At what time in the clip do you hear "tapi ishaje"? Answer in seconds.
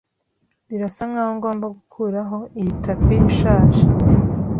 2.83-3.83